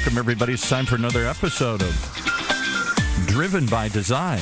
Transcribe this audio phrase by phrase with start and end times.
[0.00, 0.54] welcome everybody.
[0.54, 4.40] It's time for another episode of Driven by Design,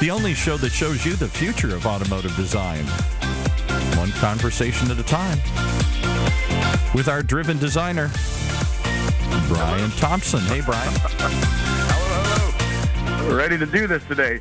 [0.00, 2.86] the only show that shows you the future of automotive design,
[3.98, 5.36] one conversation at a time,
[6.94, 8.10] with our driven designer,
[9.48, 10.40] Brian Thompson.
[10.40, 10.94] Hey, Brian.
[11.92, 12.50] Hello,
[13.18, 13.36] hello.
[13.36, 14.40] Ready to do this today.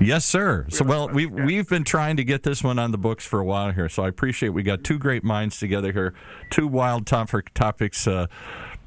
[0.00, 0.66] Yes, sir.
[0.68, 3.44] So, well, we we've been trying to get this one on the books for a
[3.44, 3.88] while here.
[3.88, 6.14] So, I appreciate we got two great minds together here,
[6.50, 8.06] two wild topic topics.
[8.06, 8.26] Uh,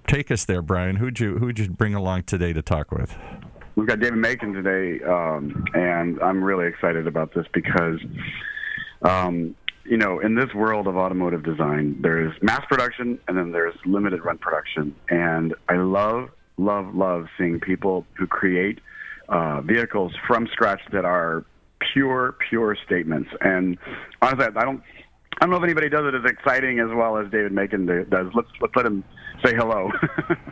[0.07, 0.97] take us there, Brian.
[0.97, 3.15] Who'd you who'd you bring along today to talk with?
[3.75, 7.99] We've got David Ankin today, um, and I'm really excited about this because,
[9.03, 13.75] um, you know, in this world of automotive design, there's mass production and then there's
[13.85, 18.79] limited run production, and I love, love, love seeing people who create
[19.29, 21.45] uh, vehicles from scratch that are
[21.93, 23.29] pure, pure statements.
[23.41, 23.77] And
[24.21, 24.81] honestly, I don't.
[25.39, 28.25] I don't know if anybody does it as exciting as well as David Ankin does.
[28.33, 29.03] Let's let's let him
[29.45, 29.91] say hello.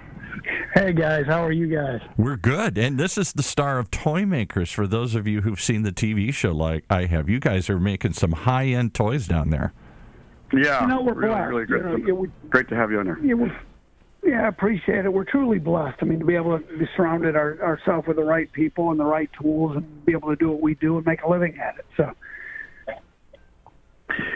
[0.76, 2.02] hey guys, how are you guys?
[2.18, 4.72] We're good, and this is the star of Toy Makers.
[4.72, 7.80] For those of you who've seen the TV show, like I have, you guys are
[7.80, 9.74] making some high-end toys down there.
[10.54, 11.50] Yeah, you know, we're really, blessed.
[11.50, 12.00] really great.
[12.02, 13.20] You know, we, great to have you on there.
[13.24, 13.34] Yeah,
[14.26, 15.14] yeah, I appreciate it.
[15.14, 15.98] We're truly blessed.
[16.02, 19.00] I mean, to be able to be surrounded our, ourselves with the right people and
[19.00, 21.58] the right tools, and be able to do what we do and make a living
[21.60, 21.86] at it.
[21.96, 22.12] So.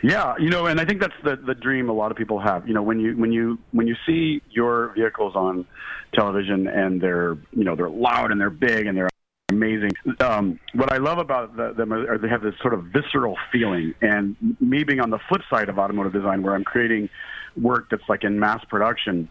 [0.04, 2.68] Yeah, you know, and I think that's the the dream a lot of people have.
[2.68, 5.66] You know, when you when you when you see your vehicles on
[6.14, 9.10] television and they're you know they're loud and they're big and they're
[9.50, 9.92] amazing.
[10.20, 13.94] Um, what I love about the, them are they have this sort of visceral feeling.
[14.02, 17.10] And me being on the flip side of automotive design, where I'm creating
[17.60, 19.30] work that's like in mass production,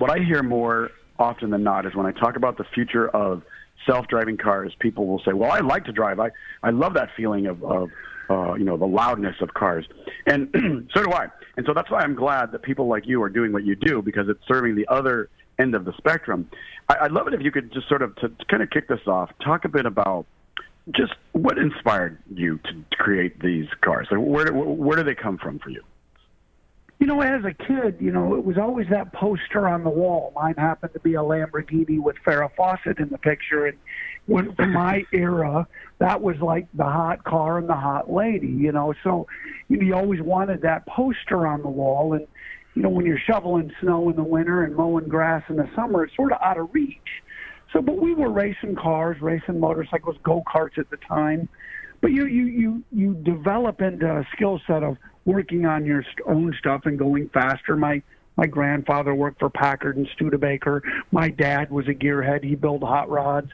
[0.00, 3.42] what I hear more often than not is when I talk about the future of
[3.86, 6.20] self-driving cars, people will say, "Well, I like to drive.
[6.20, 6.30] I
[6.62, 7.90] I love that feeling of of
[8.30, 9.86] uh, you know the loudness of cars,"
[10.26, 10.48] and
[10.94, 11.28] so do I.
[11.56, 14.02] And so that's why I'm glad that people like you are doing what you do
[14.02, 15.28] because it's serving the other
[15.58, 16.48] end of the spectrum.
[16.88, 18.88] I, I'd love it if you could just sort of to, to kind of kick
[18.88, 20.26] this off, talk a bit about
[20.90, 24.08] just what inspired you to create these cars.
[24.10, 25.82] Like where where do they come from for you?
[27.00, 30.32] You know, as a kid, you know, it was always that poster on the wall.
[30.34, 33.76] Mine happened to be a Lamborghini with Farrah Fawcett in the picture, and
[34.26, 35.66] when for my era,
[35.98, 38.48] that was like the hot car and the hot lady.
[38.48, 39.26] You know, so
[39.68, 42.26] you, know, you always wanted that poster on the wall, and
[42.74, 46.04] you know, when you're shoveling snow in the winter and mowing grass in the summer,
[46.04, 47.22] it's sort of out of reach.
[47.72, 51.48] So, but we were racing cars, racing motorcycles, go karts at the time.
[52.00, 56.54] But you you you you develop into a skill set of working on your own
[56.58, 57.76] stuff and going faster.
[57.76, 58.02] My
[58.36, 60.82] my grandfather worked for Packard and Studebaker.
[61.12, 62.42] My dad was a gearhead.
[62.42, 63.50] He built hot rods.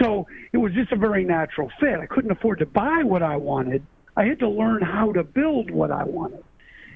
[0.00, 2.00] So it was just a very natural fit.
[2.00, 3.86] I couldn't afford to buy what I wanted.
[4.16, 6.42] I had to learn how to build what I wanted.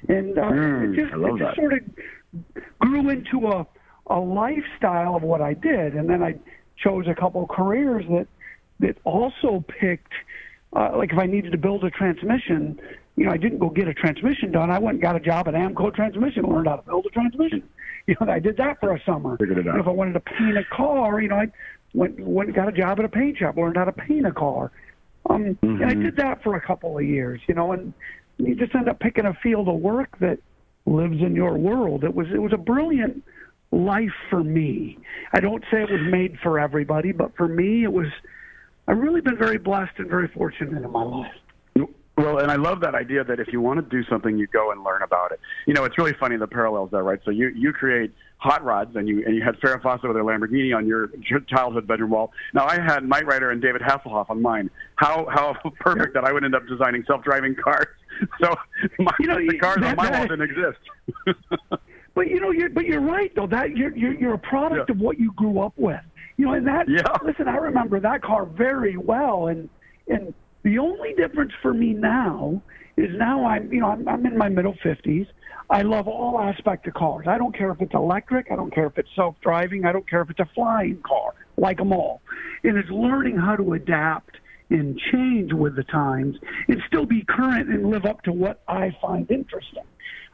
[0.08, 1.80] And uh, mm, it just, it just sort of
[2.80, 3.66] grew into a,
[4.08, 5.94] a lifestyle of what I did.
[5.94, 6.36] And then I
[6.76, 8.26] chose a couple of careers that,
[8.80, 10.12] that also picked,
[10.74, 12.80] uh, like if I needed to build a transmission,
[13.16, 14.70] you know, I didn't go get a transmission done.
[14.70, 17.62] I went and got a job at AAMCO Transmission, learned how to build a transmission.
[18.08, 19.36] You know, I did that for a summer.
[19.36, 19.72] Figured it out.
[19.72, 21.50] And if I wanted to paint a car, you know, I
[21.92, 24.30] went went and got a job at a paint shop, learned how to paint a
[24.30, 24.70] car.
[25.28, 25.82] Um, mm-hmm.
[25.82, 27.92] And I did that for a couple of years, you know, and
[28.38, 30.38] you just end up picking a field of work that
[30.86, 32.04] lives in your world.
[32.04, 33.24] It was it was a brilliant
[33.72, 34.98] life for me.
[35.32, 38.06] I don't say it was made for everybody, but for me, it was.
[38.86, 41.34] I've really been very blessed and very fortunate in my life.
[42.16, 44.70] Well, and I love that idea that if you want to do something, you go
[44.72, 45.40] and learn about it.
[45.66, 47.20] You know, it's really funny the parallels there, right?
[47.24, 50.22] So you you create hot rods, and you and you had Farrah Fawcett with her
[50.24, 51.10] Lamborghini on your
[51.46, 52.32] childhood bedroom wall.
[52.54, 54.70] Now I had Knight Rider and David Hasselhoff on mine.
[54.96, 57.86] How how perfect that I would end up designing self-driving cars.
[58.40, 58.48] So
[58.98, 60.78] my, you know, the cars that, on my wall didn't exist.
[62.14, 63.46] but you know, you're but you're right though.
[63.46, 64.94] That you're you're, you're a product Yeah.
[64.94, 66.00] of what you grew up with.
[66.38, 66.88] You know, and that.
[66.88, 67.02] Yeah.
[67.22, 69.68] Listen, I remember that car very well, and
[70.08, 70.32] and
[70.66, 72.60] the only difference for me now
[72.96, 75.26] is now I'm you know I'm, I'm in my middle fifties.
[75.70, 77.26] I love all aspects of cars.
[77.28, 78.50] I don't care if it's electric.
[78.50, 79.84] I don't care if it's self-driving.
[79.84, 81.34] I don't care if it's a flying car.
[81.56, 82.20] Like them all,
[82.64, 86.36] and it's learning how to adapt and change with the times
[86.66, 89.84] and still be current and live up to what I find interesting.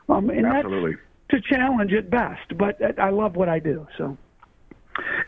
[0.09, 0.97] Um, and Absolutely.
[1.31, 3.87] that's to challenge at best, but I love what I do.
[3.99, 4.17] So.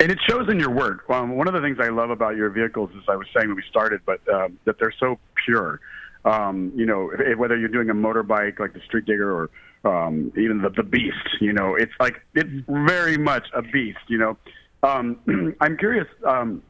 [0.01, 1.09] And it shows in your work.
[1.09, 3.57] Um, one of the things I love about your vehicles, as I was saying when
[3.57, 5.81] we started, but um, that they're so pure.
[6.25, 9.51] Um, you know, if, whether you're doing a motorbike like the Street Digger or
[9.85, 13.99] um, even the, the Beast, you know, it's like it's very much a beast.
[14.09, 14.37] You know,
[14.83, 16.07] um, I'm curious.
[16.27, 16.63] Um,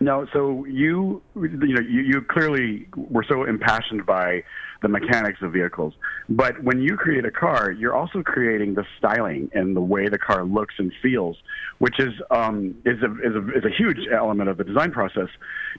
[0.00, 4.42] No, so you you know you, you clearly were so impassioned by
[4.84, 5.94] the mechanics of vehicles,
[6.28, 10.18] but when you create a car, you're also creating the styling and the way the
[10.18, 11.36] car looks and feels,
[11.78, 15.28] which is um, is a, is a is a huge element of the design process.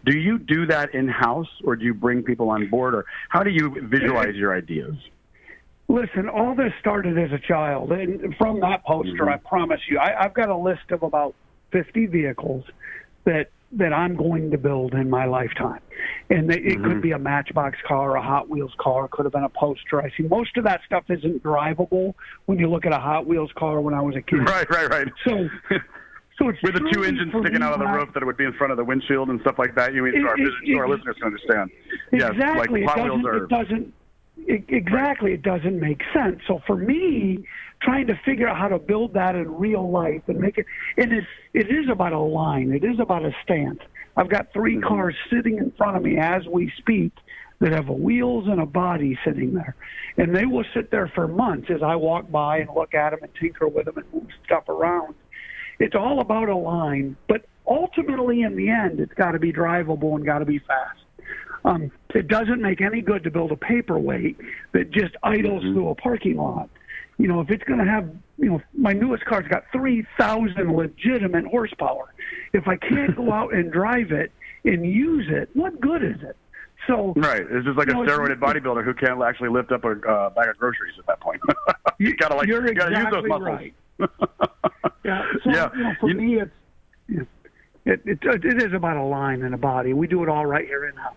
[0.05, 3.43] Do you do that in house, or do you bring people on board, or how
[3.43, 4.95] do you visualize your ideas?
[5.87, 9.29] Listen, all this started as a child, and from that poster, mm-hmm.
[9.29, 11.35] I promise you, I, I've got a list of about
[11.71, 12.65] 50 vehicles
[13.25, 15.81] that that I'm going to build in my lifetime.
[16.29, 16.83] And it mm-hmm.
[16.83, 20.01] could be a Matchbox car, a Hot Wheels car, could have been a poster.
[20.01, 22.13] I see most of that stuff isn't drivable
[22.45, 24.39] when you look at a Hot Wheels car when I was a kid.
[24.47, 25.07] Right, right, right.
[25.25, 25.49] So
[26.37, 28.43] So it's with the two engines sticking out of the roof that it would be
[28.43, 29.93] in front of the windshield and stuff like that.
[29.93, 31.71] You mean it, so our, it, so our listeners can understand?
[32.11, 32.81] Exactly.
[32.81, 33.43] Yes, like Hot Wheels are.
[33.43, 33.93] It doesn't.
[34.37, 35.31] It, exactly.
[35.31, 35.39] Right.
[35.39, 36.41] It doesn't make sense.
[36.45, 37.45] So for me,
[37.85, 40.65] trying to figure out how to build that in real life and make it
[40.97, 41.23] and it
[41.53, 42.71] it is about a line.
[42.71, 43.79] It is about a stance.
[44.17, 44.87] I've got 3 mm-hmm.
[44.87, 47.13] cars sitting in front of me as we speak
[47.59, 49.75] that have wheels and a body sitting there.
[50.17, 53.19] And they will sit there for months as i walk by and look at them
[53.21, 55.13] and tinker with them and move stuff around.
[55.79, 60.15] It's all about a line but ultimately in the end it's got to be drivable
[60.15, 60.99] and got to be fast.
[61.63, 64.37] Um, it doesn't make any good to build a paperweight
[64.73, 65.73] that just idles mm-hmm.
[65.73, 66.69] through a parking lot
[67.17, 71.45] you know, if it's going to have, you know, my newest car's got 3,000 legitimate
[71.45, 72.13] horsepower.
[72.53, 74.31] If I can't go out and drive it
[74.65, 76.35] and use it, what good is it?
[76.87, 79.91] So right, it's just like a know, steroided bodybuilder who can't actually lift up a
[80.07, 81.41] uh, bag of groceries at that point.
[81.97, 83.71] you gotta like, you're you gotta exactly use those muscles.
[83.97, 84.89] right.
[85.03, 85.69] yeah, so, yeah.
[85.75, 87.27] You know, for you, me, it's
[87.85, 89.93] it, it it is about a line and a body.
[89.93, 91.15] We do it all right here in house.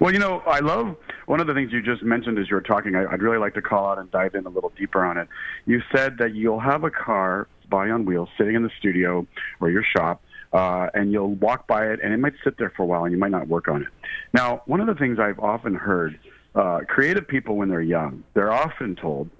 [0.00, 0.96] Well, you know, I love
[1.26, 2.94] one of the things you just mentioned as you were talking.
[2.94, 5.28] I, would really like to call out and dive in a little deeper on it.
[5.66, 9.26] You said that you'll have a car, body on wheels, sitting in the studio
[9.60, 12.82] or your shop, uh, and you'll walk by it, and it might sit there for
[12.82, 13.88] a while, and you might not work on it.
[14.34, 16.18] Now, one of the things I've often heard,
[16.54, 19.30] uh, creative people when they're young, they're often told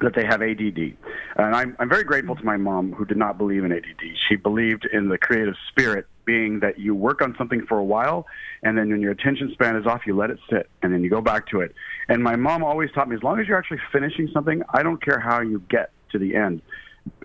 [0.00, 0.96] that they have ADD.
[1.36, 4.02] And I'm, I'm very grateful to my mom who did not believe in ADD.
[4.28, 8.26] She believed in the creative spirit being that you work on something for a while
[8.62, 11.08] and then when your attention span is off, you let it sit and then you
[11.08, 11.74] go back to it.
[12.08, 15.02] And my mom always taught me as long as you're actually finishing something, I don't
[15.02, 16.60] care how you get to the end.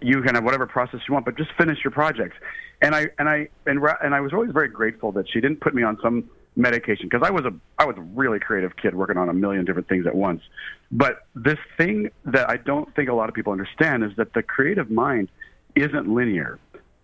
[0.01, 2.37] You can have whatever process you want, but just finish your projects.
[2.81, 5.75] And I and I and and I was always very grateful that she didn't put
[5.75, 9.17] me on some medication because I was a I was a really creative kid working
[9.17, 10.41] on a million different things at once.
[10.91, 14.43] But this thing that I don't think a lot of people understand is that the
[14.43, 15.29] creative mind
[15.75, 16.59] isn't linear.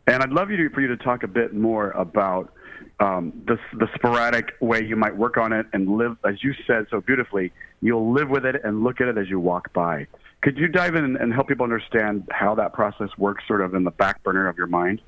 [0.09, 2.51] And I'd love you to, for you to talk a bit more about
[2.99, 6.87] um, the, the sporadic way you might work on it and live, as you said
[6.89, 7.51] so beautifully,
[7.81, 10.07] you'll live with it and look at it as you walk by.
[10.41, 13.83] Could you dive in and help people understand how that process works sort of in
[13.83, 14.99] the back burner of your mind?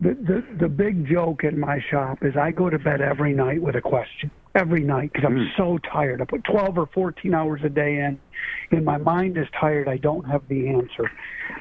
[0.00, 3.60] The, the, the big joke in my shop is I go to bed every night
[3.60, 4.30] with a question.
[4.58, 5.56] Every night because I'm mm.
[5.56, 6.20] so tired.
[6.20, 8.18] I put 12 or 14 hours a day in,
[8.72, 9.88] and my mind is tired.
[9.88, 11.10] I don't have the answer.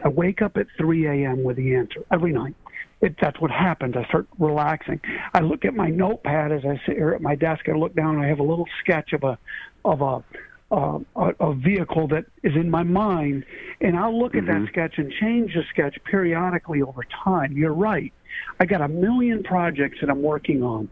[0.03, 1.43] I wake up at 3 a.m.
[1.43, 2.55] with the answer every night
[3.01, 3.95] it, that's what happens.
[3.95, 4.99] I start relaxing.
[5.33, 7.69] I look at my notepad as I sit here at my desk.
[7.69, 8.19] I look down.
[8.19, 9.37] I have a little sketch of a
[9.85, 10.23] of a
[10.69, 13.45] uh, a, a vehicle that is in my mind,
[13.79, 14.39] and I'll look mm-hmm.
[14.39, 14.67] at that mm-hmm.
[14.67, 17.55] sketch and change the sketch periodically over time.
[17.55, 18.11] You're right.
[18.59, 20.89] I got a million projects that I'm working on,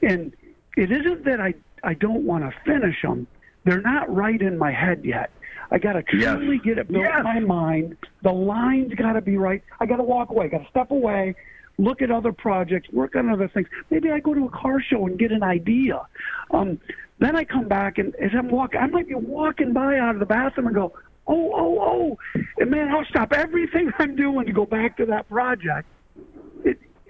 [0.00, 0.32] and
[0.78, 3.26] it isn't that I I don't want to finish them.
[3.64, 5.30] They're not right in my head yet.
[5.70, 6.64] I got to truly yes.
[6.64, 7.18] get it built yes.
[7.18, 7.96] in my mind.
[8.22, 9.62] The lines got to be right.
[9.80, 10.48] I got to walk away.
[10.48, 11.34] Got to step away.
[11.76, 12.88] Look at other projects.
[12.92, 13.68] Work on other things.
[13.90, 16.06] Maybe I go to a car show and get an idea.
[16.52, 16.80] Um,
[17.18, 20.20] then I come back and as I'm walking, I might be walking by out of
[20.20, 20.92] the bathroom and go,
[21.26, 25.28] oh, oh, oh, and man, I'll stop everything I'm doing to go back to that
[25.28, 25.88] project.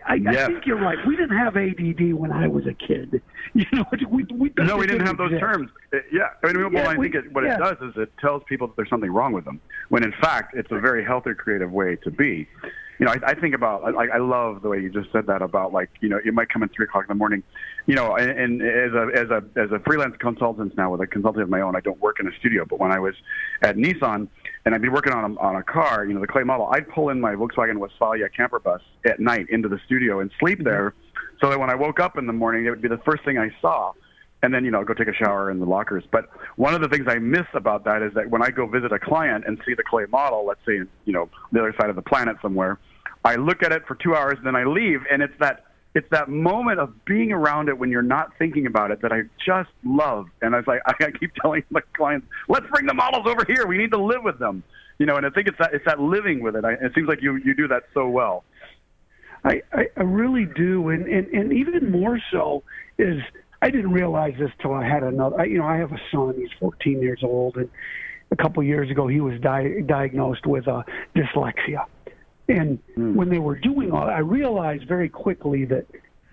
[0.09, 0.37] I, yes.
[0.37, 0.99] I think you're right.
[1.07, 3.23] We didn't have ADD when I was a kid.
[3.55, 5.31] You know, we, we no, we didn't have exist.
[5.31, 5.71] those terms.
[5.93, 7.55] Uh, yeah, I mean, well, yeah, I we, think it, what yeah.
[7.55, 10.55] it does is it tells people that there's something wrong with them, when in fact
[10.55, 12.47] it's a very healthy, creative way to be
[12.99, 15.41] you know, I, I think about like I love the way you just said that
[15.41, 17.43] about like you know it might come in three o'clock in the morning,
[17.87, 21.07] you know, and, and as a as a as a freelance consultant now with a
[21.07, 23.15] consultant of my own, I don't work in a studio, but when I was
[23.63, 24.29] at Nissan
[24.69, 26.87] and I'd be working on a, on a car, you know, the clay model, I'd
[26.91, 30.93] pull in my Volkswagen Westfalia camper bus at night into the studio and sleep there,
[31.41, 33.39] so that when I woke up in the morning, it would be the first thing
[33.39, 33.95] I saw
[34.43, 36.05] and then you know go take a shower in the lockers.
[36.13, 38.93] But one of the things I miss about that is that when I go visit
[38.93, 40.75] a client and see the clay model, let's say
[41.07, 42.79] you know the other side of the planet somewhere,
[43.25, 45.65] I look at it for two hours, then I leave, and it's that
[45.99, 49.23] it's that moment of being around it when you're not thinking about it that I
[49.45, 50.27] just love.
[50.41, 53.67] And I was like, I keep telling my clients, let's bring the models over here.
[53.67, 54.63] We need to live with them,
[55.01, 55.17] you know.
[55.17, 56.65] And I think it's that it's that living with it.
[56.65, 58.45] I, it seems like you you do that so well.
[59.45, 62.63] I, I, I really do, and, and and even more so
[62.97, 63.21] is
[63.61, 65.41] I didn't realize this till I had another.
[65.41, 66.35] I, you know, I have a son.
[66.39, 67.69] He's 14 years old, and
[68.31, 70.85] a couple years ago he was di- diagnosed with uh,
[71.17, 71.87] dyslexia.
[72.49, 73.15] And mm.
[73.15, 75.87] when they were doing all, I realized very quickly that,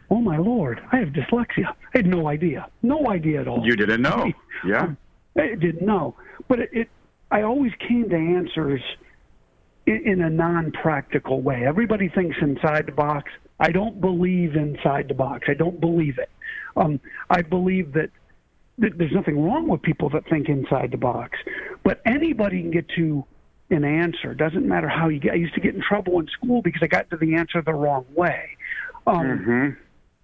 [0.10, 1.68] oh my lord, I have dyslexia.
[1.68, 3.66] I had no idea, no idea at all.
[3.66, 4.32] You didn't know,
[4.66, 4.84] yeah?
[4.84, 4.98] Um,
[5.38, 6.16] I didn't know,
[6.48, 6.90] but it, it
[7.32, 8.82] I always came to answers
[9.86, 11.66] in, in a non-practical way.
[11.68, 13.32] Everybody thinks inside the box.
[13.60, 15.48] I don't believe inside the box.
[15.50, 16.30] I don't believe it.
[16.78, 18.10] Um, I believe that,
[18.78, 21.38] that there's nothing wrong with people that think inside the box,
[21.84, 23.26] but anybody can get to
[23.70, 24.34] an answer.
[24.34, 25.34] Doesn't matter how you get.
[25.34, 27.74] I used to get in trouble in school because I got to the answer the
[27.74, 28.58] wrong way.
[29.08, 29.70] Um, mm-hmm.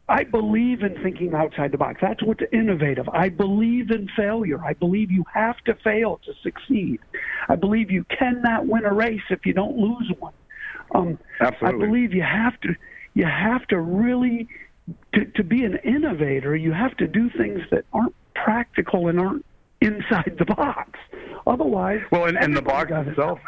[0.10, 2.00] I believe in thinking outside the box.
[2.02, 3.08] That's what's innovative.
[3.10, 4.64] I believe in failure.
[4.64, 7.00] I believe you have to fail to succeed.
[7.48, 10.34] I believe you cannot win a race if you don't lose one.
[10.94, 11.86] Um, Absolutely.
[11.86, 12.76] I believe you have to
[13.14, 14.50] you have to really
[15.14, 16.56] to, to be an innovator.
[16.56, 19.46] You have to do things that aren't practical and aren't
[19.82, 21.00] inside the box.
[21.48, 23.40] Otherwise, well, and, and the box itself.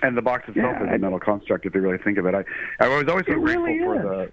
[0.00, 2.34] And the box itself yeah, is a mental construct if you really think of it.
[2.34, 2.44] I
[2.80, 4.32] I was always so grateful really for the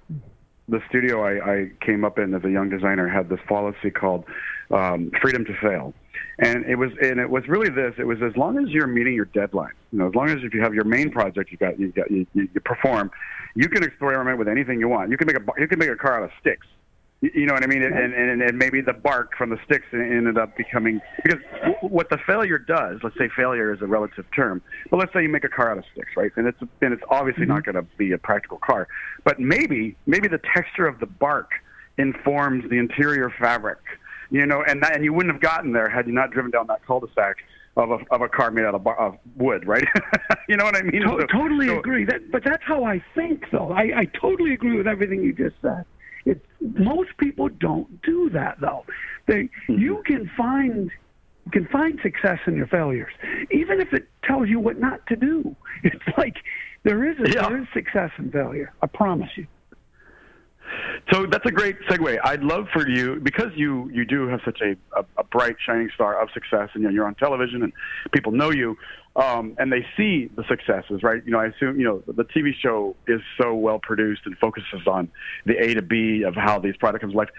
[0.68, 4.26] the studio I, I came up in as a young designer had this policy called
[4.72, 5.94] um, freedom to fail,
[6.40, 7.94] and it was and it was really this.
[7.98, 10.54] It was as long as you're meeting your deadline, you know, as long as if
[10.54, 13.12] you have your main project, you got you got you, you, you perform,
[13.56, 15.10] you can experiment with anything you want.
[15.12, 16.68] You can make a you can make a car out of sticks.
[17.34, 17.84] You know what I mean?
[17.84, 21.40] And, and, and maybe the bark from the sticks ended up becoming because
[21.82, 23.00] what the failure does.
[23.04, 25.78] Let's say failure is a relative term, but let's say you make a car out
[25.78, 26.32] of sticks, right?
[26.36, 27.54] And it's and it's obviously mm-hmm.
[27.54, 28.88] not going to be a practical car,
[29.24, 31.52] but maybe maybe the texture of the bark
[31.98, 33.80] informs the interior fabric.
[34.32, 36.68] You know, and that, and you wouldn't have gotten there had you not driven down
[36.68, 37.38] that cul-de-sac
[37.78, 39.86] of a of a car made out of, bar, of wood, right?
[40.50, 41.02] you know what I mean?
[41.02, 42.06] To- so, totally so, agree.
[42.06, 43.72] That, but that's how I think, though.
[43.72, 45.86] I, I totally agree with everything you just said.
[46.26, 48.86] It, most people don't do that though.
[49.28, 49.74] They, mm-hmm.
[49.74, 50.92] you can find
[51.46, 53.14] you can find success in your failures,
[53.52, 55.56] even if it tells you what not to do.
[55.84, 56.38] It's like
[56.84, 57.48] there is a, yeah.
[57.48, 58.74] there is success in failure.
[58.82, 59.46] I promise you.
[61.12, 62.20] So that's a great segue.
[62.24, 65.90] I'd love for you because you you do have such a, a, a bright shining
[65.94, 67.74] star of success, and you know, you're on television and
[68.12, 68.78] people know you
[69.16, 71.22] um, and they see the successes, right?
[71.26, 74.86] You know, I assume you know the TV show is so well produced and focuses
[74.88, 75.10] on
[75.46, 77.30] the A to B of how these products come to life.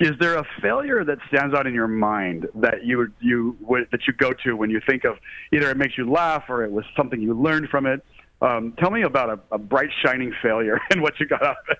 [0.00, 3.56] Is there a failure that stands out in your mind that you you
[3.92, 5.18] that you go to when you think of
[5.52, 8.04] either it makes you laugh or it was something you learned from it?
[8.42, 11.76] Um, tell me about a, a bright shining failure and what you got out of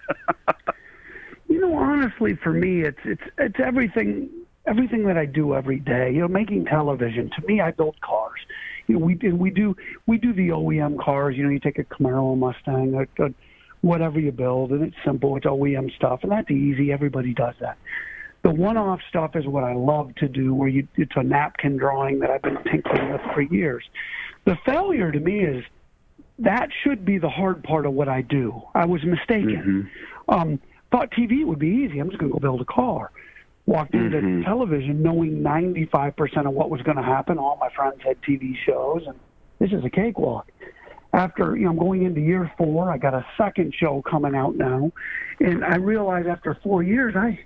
[0.49, 0.57] it.
[1.50, 4.30] you know, honestly, for me, it's it's it's everything
[4.66, 6.12] everything that I do every day.
[6.12, 7.30] You know, making television.
[7.38, 8.40] To me, I build cars
[8.90, 9.76] you know, we do we do
[10.07, 11.37] we do the OEM cars.
[11.37, 13.33] You know, you take a Camaro, a Mustang, a, a
[13.83, 15.37] whatever you build, and it's simple.
[15.37, 16.92] It's OEM stuff, and that's easy.
[16.92, 17.78] Everybody does that.
[18.42, 22.19] The one-off stuff is what I love to do, where you it's a napkin drawing
[22.19, 23.85] that I've been tinkering with for years.
[24.45, 25.64] The failure to me is
[26.40, 28.61] that should be the hard part of what I do.
[28.75, 29.88] I was mistaken.
[30.28, 30.35] Mm-hmm.
[30.35, 30.61] Um,
[30.91, 31.99] thought TV would be easy.
[31.99, 33.11] I'm just going to go build a car
[33.71, 34.43] walked into mm-hmm.
[34.43, 37.39] television knowing 95% of what was going to happen.
[37.39, 39.19] All my friends had TV shows, and
[39.61, 40.51] this is a cakewalk.
[41.13, 42.91] After you know, I'm going into year four.
[42.91, 44.93] I got a second show coming out now,
[45.41, 47.41] and I realize after four years, I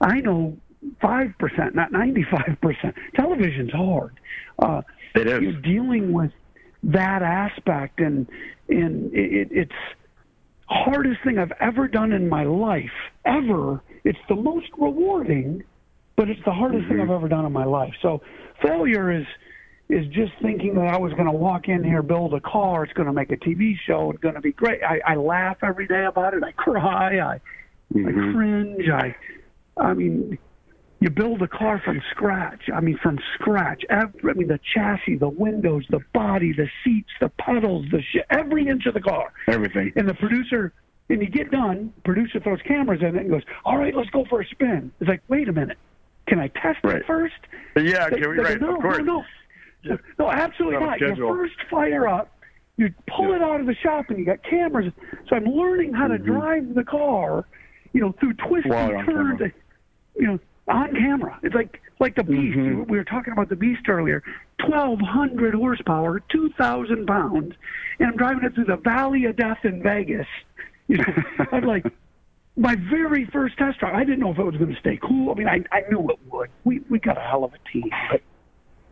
[0.00, 0.56] I know
[1.00, 2.94] five percent, not 95 percent.
[3.16, 4.20] Television's hard.
[4.60, 4.82] Uh,
[5.16, 5.42] it is.
[5.42, 6.30] You're dealing with
[6.84, 8.28] that aspect, and
[8.68, 9.72] and it, it's
[10.68, 12.90] hardest thing I've ever done in my life,
[13.24, 13.82] ever.
[14.04, 15.64] It's the most rewarding,
[16.16, 16.92] but it's the hardest mm-hmm.
[16.92, 17.94] thing I've ever done in my life.
[18.02, 18.22] So
[18.62, 19.26] failure is
[19.88, 22.92] is just thinking that I was going to walk in here, build a car, it's
[22.92, 24.82] going to make a TV show, it's going to be great.
[24.82, 26.42] I, I laugh every day about it.
[26.44, 27.18] I cry.
[27.18, 27.40] I
[27.94, 28.06] mm-hmm.
[28.06, 28.88] I cringe.
[28.90, 29.16] I
[29.80, 30.38] I mean,
[31.00, 32.62] you build a car from scratch.
[32.74, 33.84] I mean, from scratch.
[33.88, 38.24] Every, I mean, the chassis, the windows, the body, the seats, the pedals, the sh-
[38.30, 39.32] every inch of the car.
[39.46, 39.92] Everything.
[39.94, 40.72] And the producer,
[41.08, 44.24] and you get done, producer throws cameras in it and goes, all right, let's go
[44.28, 44.90] for a spin.
[45.00, 45.78] It's like, wait a minute.
[46.26, 46.96] Can I test right.
[46.96, 47.34] it first?
[47.76, 48.98] Yeah, they, we, right, no, of course.
[48.98, 49.24] No,
[49.84, 51.00] no, no absolutely not.
[51.00, 52.30] You first fire up,
[52.76, 53.36] you pull yeah.
[53.36, 54.92] it out of the shop, and you got cameras.
[55.28, 56.32] So I'm learning how to mm-hmm.
[56.32, 57.46] drive the car,
[57.92, 59.40] you know, through twists and turns.
[60.16, 61.38] You know, on camera.
[61.42, 62.56] It's like like the Beast.
[62.56, 62.90] Mm-hmm.
[62.90, 64.22] We were talking about the Beast earlier.
[64.66, 67.54] Twelve hundred horsepower, two thousand pounds,
[67.98, 70.26] and I'm driving it through the Valley of Death in Vegas.
[70.88, 71.14] You know,
[71.52, 71.86] I'm like.
[72.60, 75.30] My very first test drive, I didn't know if it was going to stay cool.
[75.30, 76.50] I mean, I I knew it would.
[76.64, 78.20] We we got a hell of a team, but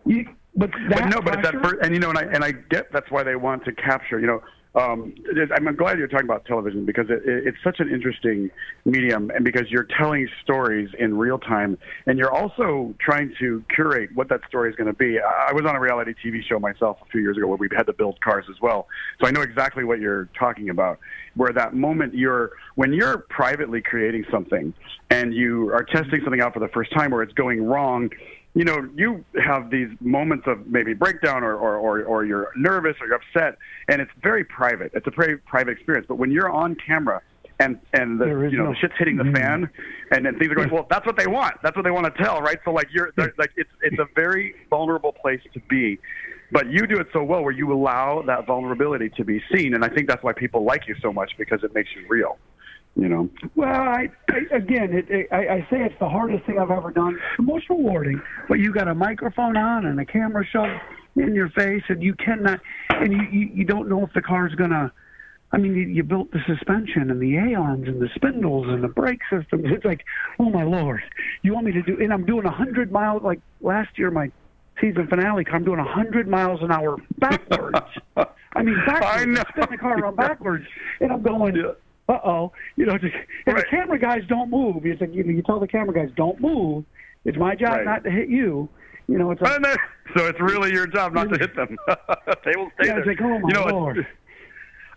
[0.05, 2.93] you, but, but no, but that first, and you know, and I and I get
[2.93, 4.21] that's why they want to capture.
[4.21, 4.43] You know,
[4.77, 5.15] um,
[5.55, 8.51] I'm glad you're talking about television because it, it, it's such an interesting
[8.85, 14.11] medium, and because you're telling stories in real time, and you're also trying to curate
[14.15, 15.19] what that story is going to be.
[15.19, 17.87] I was on a reality TV show myself a few years ago where we had
[17.87, 18.87] to build cars as well,
[19.19, 20.99] so I know exactly what you're talking about.
[21.37, 24.75] Where that moment you're when you're privately creating something
[25.11, 28.11] and you are testing something out for the first time, where it's going wrong
[28.57, 32.97] you know, you have these moments of maybe breakdown or, or, or, or you're nervous
[33.03, 34.93] or you're upset, and it's very private.
[34.95, 36.07] It's a very private experience.
[36.09, 37.21] But when you're on camera
[37.61, 39.37] and and the you know no, the shit's hitting the mm-hmm.
[39.37, 39.71] fan,
[40.11, 40.87] and then things are going well.
[40.89, 41.57] That's what they want.
[41.63, 42.59] That's what they want to tell, right?
[42.65, 45.99] So like you're like it's it's a very vulnerable place to be,
[46.51, 49.85] but you do it so well where you allow that vulnerability to be seen, and
[49.85, 52.39] I think that's why people like you so much because it makes you real
[52.97, 53.29] you know.
[53.55, 56.91] Well, I, I again, it, it, I, I say it's the hardest thing I've ever
[56.91, 57.15] done.
[57.15, 60.81] It's the most rewarding, but you got a microphone on and a camera shoved
[61.17, 62.61] in your face, and you cannot,
[62.91, 64.93] and you you, you don't know if the car's gonna.
[65.53, 68.83] I mean, you, you built the suspension and the A arms and the spindles and
[68.83, 69.65] the brake systems.
[69.67, 70.05] It's like,
[70.41, 71.03] oh my lord,
[71.43, 71.99] you want me to do?
[72.01, 73.23] And I'm doing a hundred miles.
[73.23, 74.33] Like last year, my
[74.81, 77.79] season finale car, I'm doing a hundred miles an hour backwards.
[78.17, 79.23] I mean, backwards.
[79.23, 79.45] I know.
[79.51, 80.67] Spin the car around backwards,
[81.01, 81.57] and I'm going.
[81.57, 81.73] Yeah
[82.09, 83.15] uh oh, you know, just,
[83.47, 83.65] and right.
[83.65, 84.85] the camera guys don't move.
[84.85, 86.85] You, you, you tell the camera guys don't move.
[87.25, 87.85] It's my job right.
[87.85, 88.69] not to hit you.
[89.09, 89.63] You know, it's like,
[90.17, 91.77] so it's really your job not to hit them.
[92.45, 93.07] they will stay yeah, there.
[93.07, 94.07] Like, oh my you know, Lord.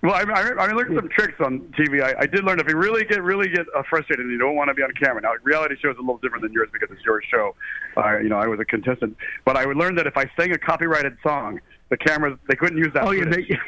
[0.02, 2.02] Well, I, I, I learned some tricks on TV.
[2.02, 4.56] I, I did learn if you really get really get uh, frustrated and you don't
[4.56, 5.22] want to be on camera.
[5.22, 7.54] Now, reality show is a little different than yours because it's your show.
[7.98, 10.54] Uh, you know, I was a contestant, but I would learn that if I sang
[10.54, 13.04] a copyrighted song, the cameras they couldn't use that.
[13.04, 13.60] Oh, yeah, they, if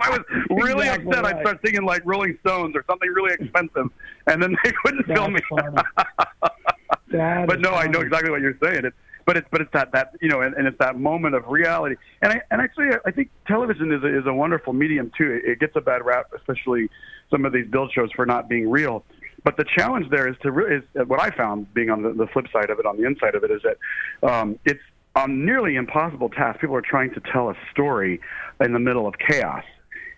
[0.00, 1.36] I was really exactly upset, right.
[1.36, 3.90] I'd start singing like Rolling Stones or something really expensive,
[4.26, 5.40] and then they couldn't That's film me.
[7.10, 7.76] but no, funny.
[7.76, 8.84] I know exactly what you're saying.
[8.84, 11.46] It's but it's but it's that that you know, and, and it's that moment of
[11.48, 11.96] reality.
[12.22, 15.32] And I and actually, I think television is a, is a wonderful medium too.
[15.32, 16.88] It, it gets a bad rap, especially
[17.30, 19.04] some of these build shows for not being real.
[19.44, 22.26] But the challenge there is to re- is what I found being on the, the
[22.26, 24.80] flip side of it, on the inside of it, is that um, it's
[25.16, 26.60] a nearly impossible task.
[26.60, 28.20] People are trying to tell a story
[28.60, 29.64] in the middle of chaos.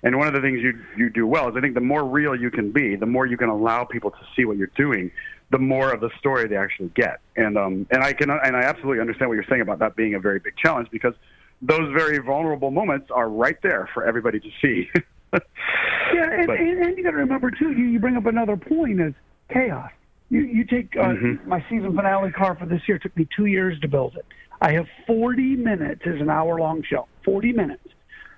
[0.03, 2.35] And one of the things you you do well is I think the more real
[2.35, 5.11] you can be, the more you can allow people to see what you're doing,
[5.51, 7.21] the more of the story they actually get.
[7.37, 10.15] And um and I can and I absolutely understand what you're saying about that being
[10.15, 11.15] a very big challenge because
[11.63, 14.89] those very vulnerable moments are right there for everybody to see.
[15.33, 17.73] yeah, and, but, and, and you got to remember too.
[17.73, 19.15] You, you bring up another point is
[19.53, 19.91] chaos.
[20.31, 21.49] You you take uh, mm-hmm.
[21.49, 22.97] my season finale car for this year.
[22.97, 24.27] It took me two years to build it.
[24.61, 27.07] I have 40 minutes as an hour long show.
[27.25, 27.88] 40 minutes.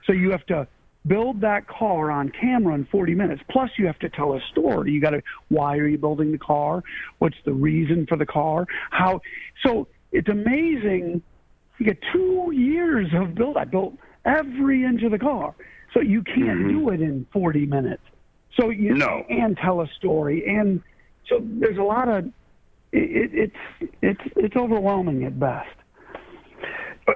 [0.07, 0.67] So you have to
[1.07, 3.43] build that car on camera in 40 minutes.
[3.51, 4.93] Plus, you have to tell a story.
[4.93, 6.83] You got to, why are you building the car?
[7.19, 8.67] What's the reason for the car?
[8.91, 9.21] How?
[9.65, 11.23] So it's amazing.
[11.79, 13.57] You get two years of build.
[13.57, 15.55] I built every inch of the car.
[15.95, 16.69] So you can't mm-hmm.
[16.69, 18.03] do it in 40 minutes.
[18.59, 19.25] So you no.
[19.29, 20.45] and tell a story.
[20.47, 20.83] And
[21.31, 22.27] so there's a lot of,
[22.93, 25.69] it, it's, it's, it's overwhelming at best.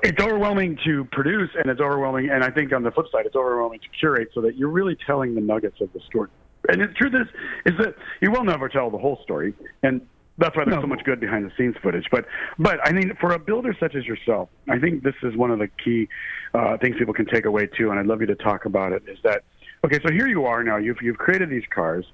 [0.03, 3.37] It's overwhelming to produce and it's overwhelming and i think on the flip side it's
[3.37, 6.31] overwhelming to curate so that you're really telling the nuggets of the story.
[6.69, 10.01] And the truth is is that you will never tell the whole story and
[10.37, 10.83] that's why there's no.
[10.83, 12.07] so much good behind the scenes footage.
[12.11, 12.25] But
[12.59, 15.61] but i mean for a builder such as yourself i think this is one of
[15.61, 16.09] the key
[16.55, 19.05] uh, things people can take away too and i'd love you to talk about it
[19.07, 19.45] is that
[19.85, 20.77] okay so here you are now.
[20.77, 22.05] You've you've created these cars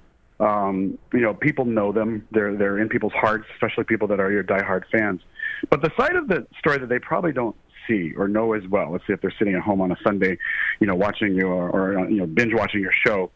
[0.41, 2.27] um, you know, people know them.
[2.31, 5.21] They're they're in people's hearts, especially people that are your diehard fans.
[5.69, 7.55] But the side of the story that they probably don't
[7.87, 8.91] see or know as well.
[8.91, 10.37] Let's say if they're sitting at home on a Sunday,
[10.79, 13.31] you know, watching you or, or you know binge watching your show.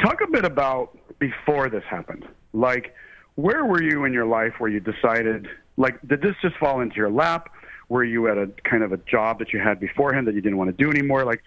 [0.00, 2.24] Talk a bit about before this happened.
[2.52, 2.94] Like,
[3.34, 5.48] where were you in your life where you decided?
[5.76, 7.50] Like, did this just fall into your lap?
[7.88, 10.58] Were you at a kind of a job that you had beforehand that you didn't
[10.58, 11.24] want to do anymore?
[11.24, 11.42] Like,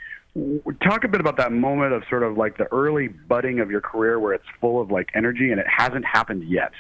[0.84, 3.82] talk a bit about that moment of sort of like the early budding of your
[3.82, 6.72] career where it's full of like energy and it hasn't happened yet.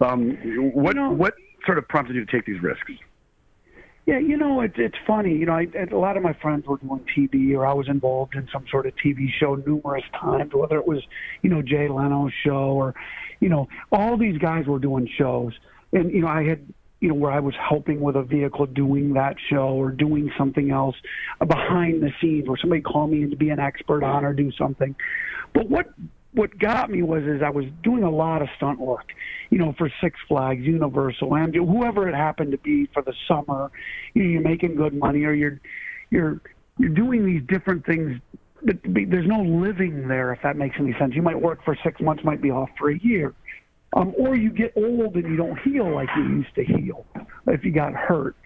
[0.00, 0.30] Um,
[0.74, 2.92] what you know, what sort of prompted you to take these risks?
[4.06, 5.34] Yeah, you know, it's it's funny.
[5.36, 8.34] You know, I, a lot of my friends were doing TV, or I was involved
[8.34, 11.02] in some sort of TV show numerous times, whether it was,
[11.42, 12.94] you know, Jay Leno's show or,
[13.40, 15.52] you know, all these guys were doing shows,
[15.92, 16.66] and you know, I had
[17.00, 20.70] you know, where I was helping with a vehicle doing that show or doing something
[20.70, 20.96] else
[21.46, 24.52] behind the scenes where somebody called me in to be an expert on or do
[24.52, 24.94] something.
[25.54, 25.86] But what
[26.32, 29.06] what got me was is I was doing a lot of stunt work,
[29.50, 33.70] you know, for Six Flags, Universal, and whoever it happened to be for the summer.
[34.14, 35.60] You know, you're making good money, or you're
[36.10, 36.40] you're
[36.78, 38.20] you're doing these different things.
[38.62, 41.14] But there's no living there, if that makes any sense.
[41.14, 43.34] You might work for six months, might be off for a year,
[43.94, 47.06] um, or you get old and you don't heal like you used to heal
[47.46, 48.36] if you got hurt.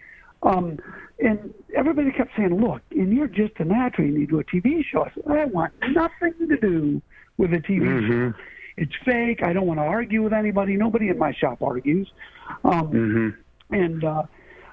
[0.43, 0.79] Um,
[1.19, 4.07] and everybody kept saying, "Look, and you're just a natural.
[4.07, 7.01] You need to do a TV show." I said, "I want nothing to do
[7.37, 8.31] with a TV mm-hmm.
[8.31, 8.33] show.
[8.77, 9.41] It's fake.
[9.41, 10.75] I don't want to argue with anybody.
[10.75, 12.11] Nobody in my shop argues."
[12.63, 13.75] Um, mm-hmm.
[13.75, 14.23] And uh,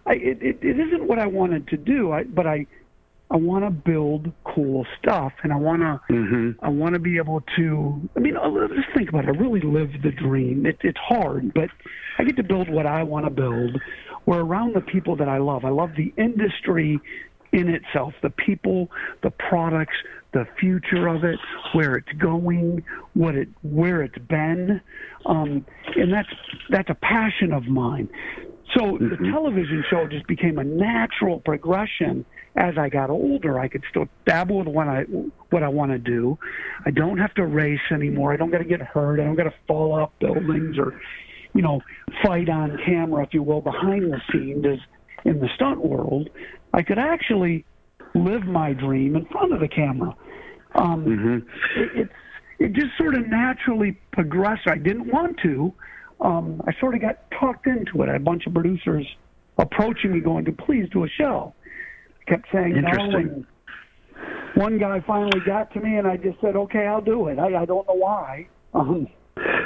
[0.07, 2.13] I, it, it, it isn't what I wanted to do.
[2.13, 2.67] I, but I,
[3.33, 6.65] I want to build cool stuff, and I want to, mm-hmm.
[6.65, 8.11] I want to be able to.
[8.15, 8.35] I mean,
[8.77, 9.29] just think about it.
[9.29, 10.67] I really live the dream.
[10.67, 11.71] It, it's hard, but
[12.19, 13.81] I get to build what I want to build.
[14.27, 15.65] We're around the people that I love.
[15.65, 17.01] I love the industry
[17.53, 18.91] in itself, the people,
[19.23, 19.97] the products,
[20.33, 21.39] the future of it,
[21.73, 24.81] where it's going, what it, where it's been,
[25.25, 25.65] um,
[25.97, 26.29] and that's
[26.69, 28.11] that's a passion of mine.
[28.77, 29.09] So mm-hmm.
[29.09, 33.59] the television show just became a natural progression as I got older.
[33.59, 35.03] I could still dabble with what I
[35.51, 36.39] what I want to do.
[36.85, 38.33] I don't have to race anymore.
[38.33, 39.21] I don't got to get hurt.
[39.21, 41.01] I don't got to fall off buildings or
[41.55, 41.81] you know,
[42.23, 44.79] fight on camera, if you will, behind the scenes as
[45.25, 46.29] in the stunt world,
[46.73, 47.65] I could actually
[48.15, 50.15] live my dream in front of the camera.
[50.75, 51.81] Um, mm-hmm.
[51.81, 52.09] it, it,
[52.59, 54.67] it just sort of naturally progressed.
[54.67, 55.73] I didn't want to.
[56.21, 58.09] Um, I sort of got talked into it.
[58.09, 59.07] I had a bunch of producers
[59.59, 61.55] approaching me, going to please do a show.
[62.27, 63.47] Kept saying no, and
[64.55, 67.63] one guy finally got to me, and I just said, "Okay, I'll do it." I,
[67.63, 68.49] I don't know why.
[68.75, 69.09] Um,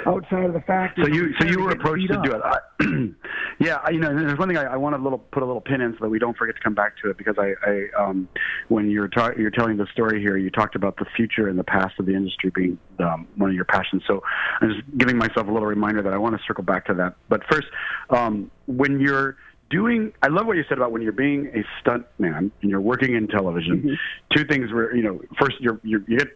[0.07, 0.99] outside of the fact.
[1.01, 2.41] So you so you were approached to do it.
[2.43, 2.59] I,
[3.59, 5.81] yeah, you know, there's one thing I, I want to little put a little pin
[5.81, 8.29] in so that we don't forget to come back to it because I, I um,
[8.69, 11.65] when you're ta- you're telling the story here, you talked about the future and the
[11.65, 14.03] past of the industry being um, one of your passions.
[14.07, 14.23] So
[14.61, 17.17] I'm just giving myself a little reminder that I want to circle back to that.
[17.29, 17.69] But first,
[18.11, 19.37] um, when you're
[19.71, 22.81] doing i love what you said about when you're being a stunt man and you're
[22.81, 24.37] working in television mm-hmm.
[24.37, 26.29] two things were you know first you're, you're you get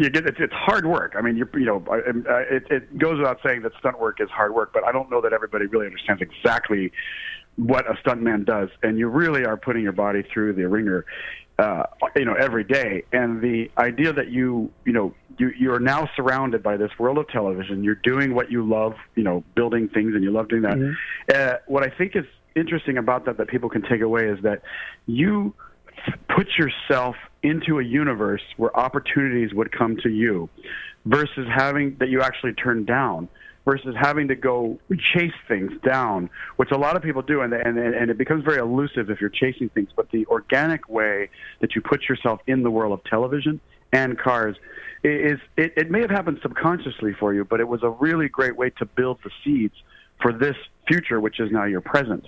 [0.00, 1.14] you get it's, it's hard work.
[1.16, 4.54] I mean, you you know, it, it goes without saying that stunt work is hard
[4.54, 6.90] work, but I don't know that everybody really understands exactly
[7.56, 11.04] what a stuntman does, and you really are putting your body through the ringer,
[11.58, 11.82] uh,
[12.16, 13.02] you know, every day.
[13.12, 17.18] And the idea that you you know you you are now surrounded by this world
[17.18, 20.62] of television, you're doing what you love, you know, building things, and you love doing
[20.62, 20.76] that.
[20.76, 20.94] Mm-hmm.
[21.34, 22.24] Uh, what I think is
[22.56, 24.62] interesting about that that people can take away is that
[25.06, 25.54] you
[26.34, 30.48] put yourself into a universe where opportunities would come to you
[31.06, 33.28] versus having that you actually turn down
[33.64, 34.78] versus having to go
[35.14, 38.58] chase things down, which a lot of people do, and, and, and it becomes very
[38.58, 39.90] elusive if you're chasing things.
[39.94, 41.28] But the organic way
[41.60, 43.60] that you put yourself in the world of television
[43.92, 44.56] and cars
[45.04, 48.56] is it, it may have happened subconsciously for you, but it was a really great
[48.56, 49.74] way to build the seeds
[50.22, 50.56] for this
[50.88, 52.26] future, which is now your present.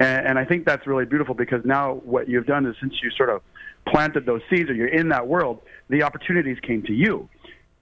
[0.00, 3.10] And, and I think that's really beautiful because now what you've done is since you
[3.16, 3.42] sort of
[3.86, 7.28] planted those seeds or you're in that world, the opportunities came to you.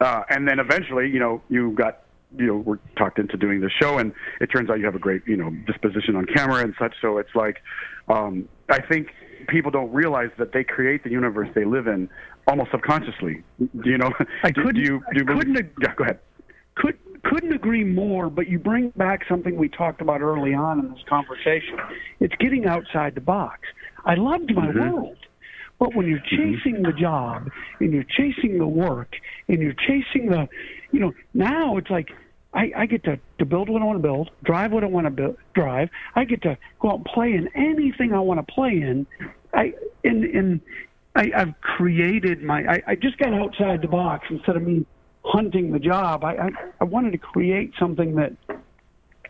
[0.00, 2.02] Uh, and then eventually, you know, you got,
[2.36, 4.98] you know, we're talked into doing the show, and it turns out you have a
[4.98, 6.94] great, you know, disposition on camera and such.
[7.00, 7.58] So it's like,
[8.08, 9.08] um, I think
[9.48, 12.08] people don't realize that they create the universe they live in
[12.46, 13.44] almost subconsciously.
[13.58, 14.12] Do you know?
[14.42, 14.74] I couldn't.
[14.74, 15.72] Do you, do you I couldn't.
[15.80, 16.18] Yeah, go ahead.
[16.74, 18.30] Could couldn't agree more.
[18.30, 21.78] But you bring back something we talked about early on in this conversation.
[22.20, 23.60] It's getting outside the box.
[24.04, 24.80] I loved my mm-hmm.
[24.80, 25.16] world.
[25.78, 26.54] But when you're Mm-hmm.
[26.54, 29.16] chasing the job and you're chasing the work
[29.48, 30.48] and you're chasing the,
[30.92, 32.10] you know, now it's like
[32.54, 35.06] I, I get to, to build what I want to build, drive what I want
[35.06, 35.88] to build, drive.
[36.14, 39.06] I get to go out and play in anything I want to play in.
[39.54, 40.60] I in in
[41.14, 42.62] I, I've created my.
[42.62, 44.86] I, I just got outside the box instead of me
[45.24, 46.24] hunting the job.
[46.24, 46.48] I, I
[46.80, 48.32] I wanted to create something that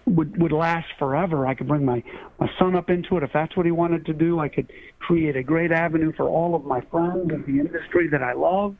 [0.06, 1.46] would would last forever.
[1.46, 2.02] I could bring my
[2.40, 4.38] my son up into it if that's what he wanted to do.
[4.40, 8.22] I could create a great avenue for all of my friends in the industry that
[8.22, 8.74] I love.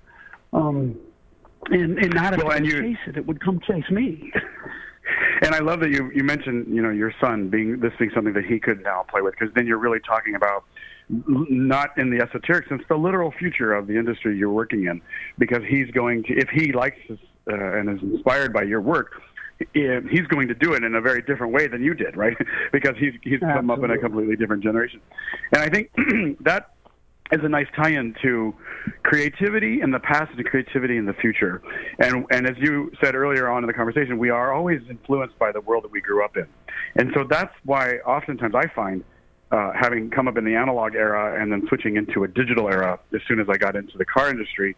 [0.52, 0.98] Um,
[1.70, 4.32] and and not if Well, I and you- chase it, it would come chase me.
[5.42, 8.32] And I love that you you mentioned you know your son being this being something
[8.34, 10.64] that he could now play with because then you're really talking about
[11.08, 15.02] not in the esoteric sense the literal future of the industry you're working in.
[15.38, 17.18] Because he's going to if he likes this,
[17.50, 19.20] uh, and is inspired by your work
[19.74, 22.36] he's going to do it in a very different way than you did right?
[22.72, 25.00] Because he's he's come up in a completely different generation.
[25.52, 25.90] And I think
[26.40, 26.71] that
[27.32, 28.54] is a nice tie-in to
[29.02, 31.62] creativity in the past and creativity in the future.
[31.98, 35.52] And and as you said earlier on in the conversation, we are always influenced by
[35.52, 36.46] the world that we grew up in,
[36.96, 39.04] and so that's why oftentimes I find.
[39.50, 42.98] Uh, having come up in the analog era and then switching into a digital era
[43.14, 44.74] as soon as I got into the car industry,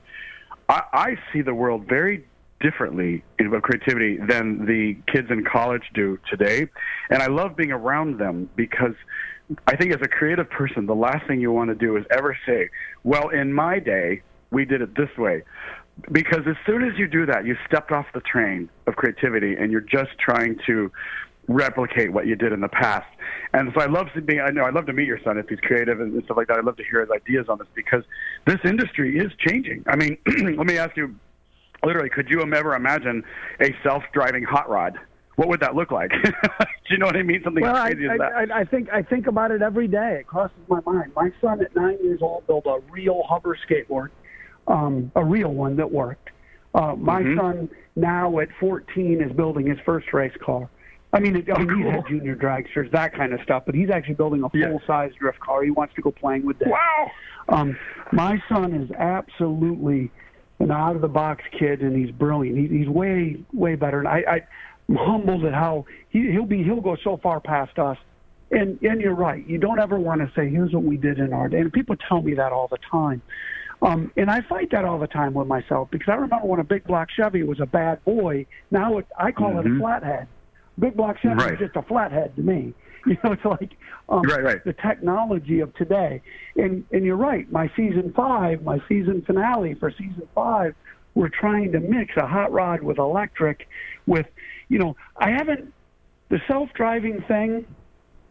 [0.69, 2.27] I, I see the world very
[2.61, 6.67] differently about creativity than the kids in college do today.
[7.11, 8.95] And I love being around them because
[9.67, 12.37] I think as a creative person, the last thing you want to do is ever
[12.47, 12.71] say,
[13.03, 15.43] well, in my day, we did it this way.
[16.11, 19.71] Because as soon as you do that, you stepped off the train of creativity and
[19.71, 20.91] you're just trying to
[21.47, 23.07] replicate what you did in the past.
[23.53, 25.61] And so I love being, I know I love to meet your son if he's
[25.61, 26.57] creative and stuff like that.
[26.57, 28.03] I love to hear his ideas on this because
[28.47, 29.85] this industry is changing.
[29.87, 30.17] I mean,
[30.57, 31.15] let me ask you,
[31.85, 33.23] literally, could you ever imagine
[33.61, 34.99] a self-driving hot rod?
[35.37, 36.11] What would that look like?
[36.23, 37.43] Do you know what I mean?
[37.43, 38.33] Something well, crazy I, as that.
[38.33, 40.19] I, I think I think about it every day.
[40.21, 41.13] It crosses my mind.
[41.17, 44.11] My son at nine years old built a real hover skateboard,
[44.69, 46.31] um, a real one that worked.
[46.75, 47.37] Uh, my Mhm.
[47.37, 50.69] son now at 14 is building his first race car.
[51.13, 51.93] I mean, it, I mean he's cool.
[51.93, 55.63] had junior dragsters, that kind of stuff, but he's actually building a full-size drift car.
[55.63, 56.69] He wants to go playing with that.
[56.69, 57.11] Wow.
[57.49, 57.77] Um,
[58.11, 60.11] my son is absolutely
[60.59, 62.59] an out-of-the-box kid, and he's brilliant.
[62.59, 64.01] He, he's way, way better.
[64.01, 64.43] And I,
[64.89, 66.63] I'm humbled at how he, he'll be.
[66.63, 67.99] He'll go so far past us.
[68.51, 69.47] And and you're right.
[69.47, 71.97] You don't ever want to say, "Here's what we did in our day." And people
[72.09, 73.23] tell me that all the time.
[73.83, 76.65] Um, and I fight that all the time with myself because I remember when a
[76.65, 78.47] big block Chevy was a bad boy.
[78.71, 79.81] Now it, I call it a Mhm.
[79.81, 80.29] flathead.
[80.79, 81.53] Big block Chevy Right.
[81.55, 82.75] is just a flathead to me.
[83.07, 83.77] You know, it's like
[84.09, 84.65] um, Right, right.
[84.65, 86.23] the technology of today.
[86.57, 87.51] And and you're right.
[87.53, 90.75] My season five, my season finale for season five,
[91.15, 93.69] we're trying to mix a hot rod with electric.
[94.07, 94.27] With
[94.69, 95.73] you know, I haven't
[96.29, 97.67] the self-driving thing.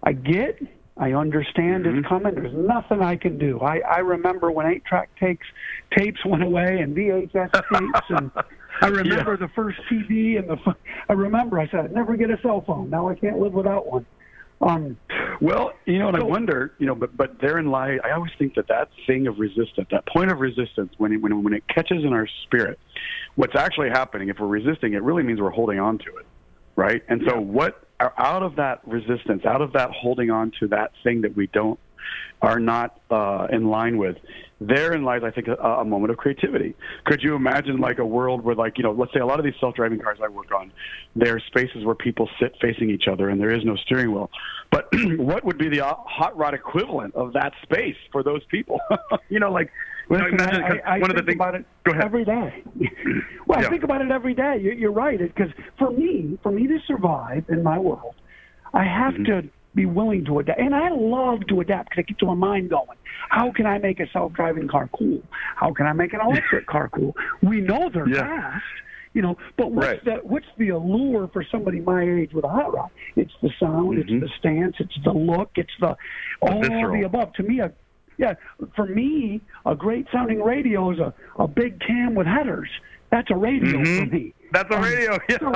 [0.03, 0.59] I get.
[0.97, 1.99] I understand Mhm.
[1.99, 2.35] it's coming.
[2.35, 3.59] There's nothing I can do.
[3.61, 5.45] I, I remember when eight track takes
[5.97, 8.31] tapes went away and VHS tapes and
[8.81, 10.75] I remember the first TV and the f-
[11.09, 12.89] I remember I said I'd never get a cell phone.
[12.89, 14.05] Now I can't live without one.
[14.63, 14.97] Um,
[15.41, 17.99] Well, you know, and I wonder, you know, but but therein lies.
[18.03, 21.43] I always think that that thing of resistance, that point of resistance, when it, when
[21.43, 22.79] when it catches in our spirit,
[23.35, 26.25] what's actually happening if we're resisting, it really means we're holding on to it,
[26.75, 27.03] right?
[27.09, 31.21] And so, what out of that resistance, out of that holding on to that thing
[31.21, 31.79] that we don't
[32.41, 34.17] are not uh, in line with,
[34.59, 36.75] therein lies, I think, a, a moment of creativity.
[37.05, 39.45] Could you imagine like a world where, like, you know, let's say a lot of
[39.45, 40.71] these self-driving cars I work on,
[41.15, 44.29] there are spaces where people sit facing each other and there is no steering wheel.
[44.71, 44.87] But
[45.17, 48.79] what would be the uh, hot rod equivalent of that space for those people?
[49.29, 49.71] you know, like,
[50.09, 51.35] Listen, imagine I, 'cause I one of the things.
[51.35, 52.03] about it Go ahead.
[52.03, 52.61] every day.
[53.47, 53.67] well, Yeah.
[53.67, 54.57] I think about it every day.
[54.61, 55.17] You're, you're right.
[55.17, 58.15] Because for me, for me to survive in my world,
[58.73, 59.23] I have Mm-hmm.
[59.43, 60.59] to be willing to adapt.
[60.59, 62.97] And I love to adapt because it gets my mind going.
[63.29, 65.21] How can I make a self-driving car cool?
[65.55, 67.15] How can I make an electric car cool?
[67.41, 68.21] We know they're Yeah.
[68.51, 68.63] fast.
[69.13, 70.03] You know, but what's Right.
[70.05, 72.89] the what's the allure for somebody my age with a hot rod?
[73.15, 73.99] It's the sound, Mhm.
[73.99, 75.95] it's the stance, it's the look, it's the
[76.41, 76.93] all visceral.
[76.93, 77.31] the above.
[77.33, 77.71] To me, a
[78.17, 78.33] yeah,
[78.75, 82.69] for me, a great sounding radio is a, a big cam with headers.
[83.11, 83.99] That's a radio Mhm.
[84.09, 84.33] for me.
[84.51, 85.17] That's a Um, radio.
[85.29, 85.51] Yeah, so-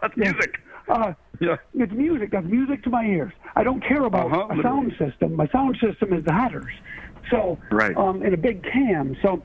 [0.00, 0.30] that's yeah.
[0.32, 0.60] music.
[0.90, 1.56] Uh, Yeah.
[1.74, 2.30] it's music.
[2.32, 3.32] That's music to my ears.
[3.56, 5.34] I don't care about Uh-huh, a sound system.
[5.36, 6.72] My sound system is the headers.
[7.30, 7.96] So, Right.
[7.96, 9.16] um, in a big cam.
[9.22, 9.42] So,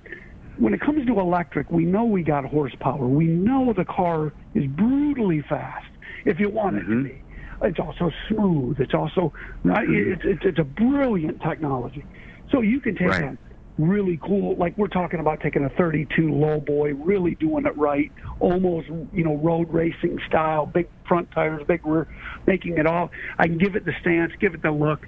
[0.57, 3.05] when it comes to electric, we know we got horsepower.
[3.07, 5.85] We know the car is brutally fast
[6.25, 7.03] if you want it to Mhm.
[7.03, 7.21] be.
[7.61, 8.79] It's also smooth.
[8.79, 9.87] It's also right.
[9.89, 12.03] It's, it's it's a brilliant technology.
[12.49, 13.23] So you can take Right.
[13.23, 13.37] a
[13.77, 18.11] really cool, like we're talking about taking a 32 low boy, really doing it right,
[18.39, 22.07] almost you know road racing style, big front tires, big rear,
[22.47, 23.11] making it all.
[23.37, 25.05] I can give it the stance, give it the look,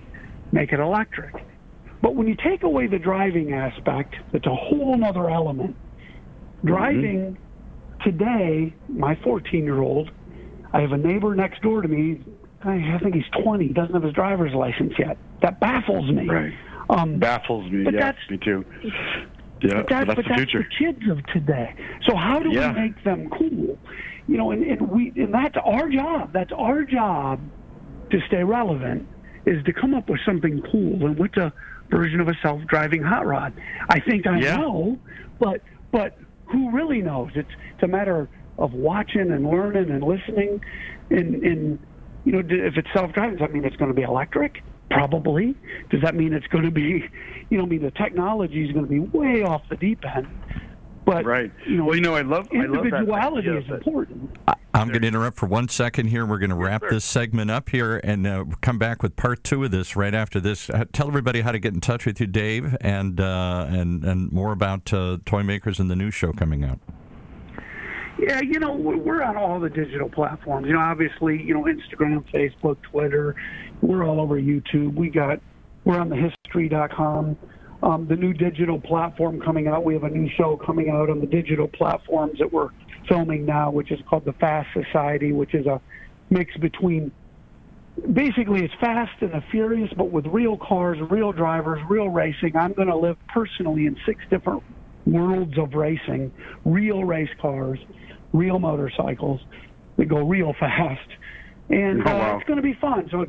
[0.51, 1.36] make it electric.
[2.01, 5.75] But when you take away the driving aspect, it's a whole other element.
[5.75, 6.67] Mm-hmm.
[6.67, 7.38] Driving
[8.03, 10.12] today, my 14 year old,
[10.73, 12.21] I have a neighbor next door to me.
[12.63, 15.17] I I think he's 20, doesn't have his driver's license yet.
[15.41, 16.27] That baffles me.
[16.27, 16.53] Right.
[16.89, 17.84] Um, Baffles me.
[17.84, 18.65] But yeah, that's- me too.
[19.62, 20.67] Yeah, but that's, that's but the that's future.
[20.69, 21.73] the kids of today.
[22.04, 22.73] So how do Yeah.
[22.73, 23.78] we make them cool?
[24.28, 26.32] You know, and, and we and that's our job.
[26.32, 27.39] That's our job
[28.12, 29.08] to stay relevant
[29.45, 31.06] is to come up with something cool.
[31.06, 31.52] And what's a
[31.89, 33.54] version of a self-driving hot rod?
[33.89, 34.58] I think I Yeah.
[34.58, 35.00] know,
[35.39, 37.32] but but who really knows?
[37.34, 40.62] It's it's a matter of watching and learning and listening.
[41.10, 41.80] And and
[42.26, 44.62] you know, if it's self-driving, does that mean it's going to be electric?
[44.89, 45.56] Probably.
[45.89, 47.04] Does that mean it's going to be,
[47.50, 50.28] you know, I mean the technology is going to be way off the deep end.
[51.06, 51.52] But Right.
[51.65, 54.38] you know, well, you know, I love I love that individuality idea is that- important.
[54.73, 56.23] I'm going to interrupt for one second here.
[56.23, 59.63] We're going to wrap this segment up here and uh, come back with part two
[59.63, 60.69] of this right after this.
[60.69, 64.32] Uh, tell everybody how to get in touch with you, Dave, and uh, and and
[64.32, 66.80] more about uh, Toy Makers and the new show coming out.
[68.19, 70.67] Yeah, you know, we're we're on all the digital platforms.
[70.67, 73.36] You know, obviously, you know, Instagram, Facebook, Twitter.
[73.81, 74.95] We're all over YouTube.
[74.95, 75.39] We got,
[75.85, 77.37] we're on the history.com.
[77.83, 79.83] Um, the new digital platform coming out.
[79.83, 82.69] We have a new show coming out on the digital platforms that we're
[83.07, 85.79] filming now, which is called the Fast Society, which is a
[86.29, 87.11] mix between
[88.13, 92.55] basically it's fast and the furious, but with real cars, real drivers, real racing.
[92.55, 94.63] I'm going to live personally in six different
[95.05, 96.31] worlds of racing,
[96.65, 97.79] real race cars,
[98.33, 99.39] real motorcycles
[99.97, 101.07] that go real fast.
[101.69, 102.37] and Oh, uh, wow.
[102.37, 103.07] it's going to be fun.
[103.11, 103.25] So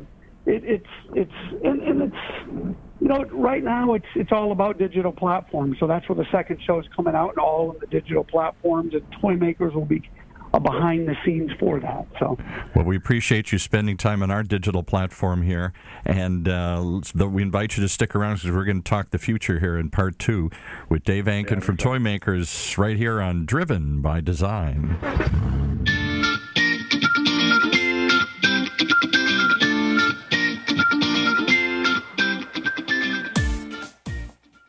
[0.49, 4.77] it, it, it's it's and, and it's you know right now it's it's all about
[4.77, 5.77] digital platforms.
[5.79, 8.93] So that's where the second show is coming out, and all of the digital platforms
[8.93, 10.09] and toy makers will be
[10.57, 12.07] behind the scenes for that.
[12.19, 12.35] So
[12.75, 15.73] Well, we appreciate you spending time on our digital platform here,
[16.05, 19.59] and uh, we invite you to stick around because we're going to talk the future
[19.59, 20.49] here in part two
[20.89, 25.98] with Dave Ankin from Toy Makers right here on Driven by Design.